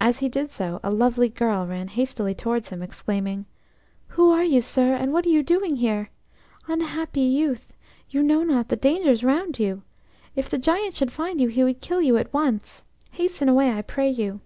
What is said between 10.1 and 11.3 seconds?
If the Giant should